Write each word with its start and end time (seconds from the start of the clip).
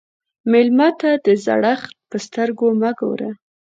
مېلمه 0.51 0.89
ته 0.99 1.09
د 1.25 1.27
زړښت 1.45 1.93
په 2.09 2.17
سترګه 2.25 2.65
مه 2.81 2.91
ګوره. 2.99 3.29